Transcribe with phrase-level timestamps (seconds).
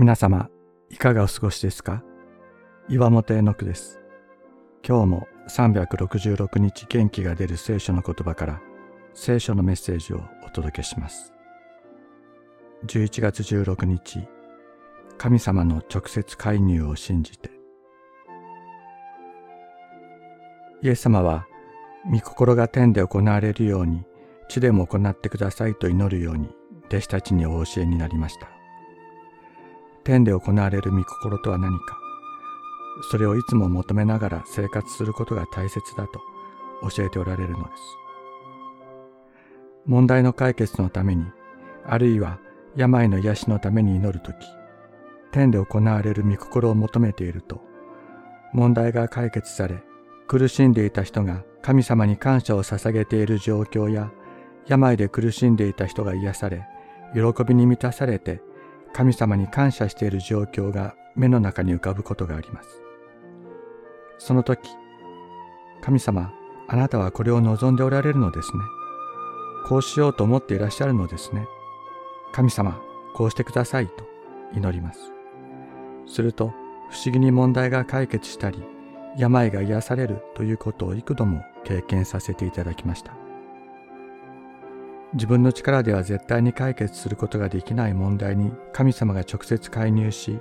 [0.00, 0.48] 皆様、
[0.90, 2.04] いかがお過ごしですか？
[2.88, 3.98] 岩本絵の句です。
[4.86, 8.60] 今日も366日元気が出る聖書の言葉から
[9.12, 11.32] 聖書のメッセージをお届けします。
[12.86, 14.28] 11月16日、
[15.18, 17.50] 神様の直接介入を信じて。
[20.80, 21.48] イエス様は、
[22.08, 24.04] 御心が天で行われるように、
[24.48, 26.54] 地でも行ってくださいと祈るように、
[26.86, 28.57] 弟子たちにお教えになりました。
[30.08, 31.98] 天で行われる御心とは何か、
[33.10, 36.22] それをいつも求めながら生活することが大切だと
[36.90, 37.82] 教えておられるのです。
[39.84, 41.26] 問題の解決のために、
[41.84, 42.38] あるいは
[42.74, 44.36] 病の癒しのために祈るとき、
[45.30, 47.60] 天で行われる御心を求めていると、
[48.54, 49.82] 問題が解決され、
[50.26, 54.10] 苦しんでいた人が神様に感謝を捧げている状況や、
[54.66, 56.66] 病で苦しんでいた人が癒され、
[57.12, 58.40] 喜びに満たされて
[58.92, 62.82] 神様に感謝している状況が目の中に浮かぶことがあります。
[64.18, 64.68] その時、
[65.80, 66.32] 神様、
[66.66, 68.62] あなたはこれを望んでおられるのですね。
[69.66, 71.46] こうしようと思っていらっしゃるのですね。
[72.32, 72.80] 神様、
[73.14, 74.04] こうしてくださいと
[74.54, 75.12] 祈ります。
[76.06, 76.52] すると、
[76.90, 78.62] 不思議に問題が解決したり、
[79.16, 83.17] 病が癒されるということを幾度も経験させていただきました。
[85.14, 90.38] 自分の力では絶対に解決することができない問題に神様が直接介入し、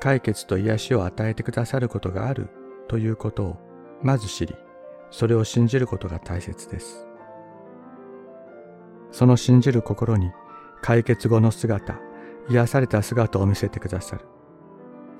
[0.00, 2.48] 解決と癒しを与えてくださることがある
[2.88, 3.56] ということを
[4.02, 4.54] まず知り、
[5.10, 7.06] それを信じることが大切です。
[9.12, 10.32] その信じる心に
[10.82, 12.00] 解決後の姿、
[12.48, 14.26] 癒された姿を見せてくださる。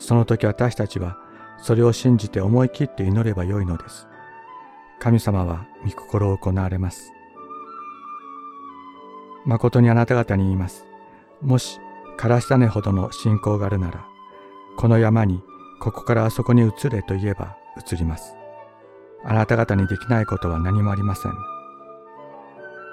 [0.01, 1.17] その時私たちは
[1.59, 4.09] それを信じて思い切って祈ればよいのです。
[4.99, 7.13] 神様は御心を行われます。
[9.45, 10.87] 誠にあなた方に言います。
[11.43, 11.79] もし、
[12.19, 14.07] 枯らし種ほどの信仰があるなら、
[14.77, 15.43] この山に、
[15.81, 18.35] ここからあそこに移れと言えば移ります。
[19.25, 21.33] あなた方にできないことは何もありません。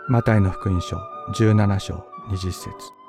[0.09, 0.97] マタイの福音書
[1.33, 3.00] 17章20節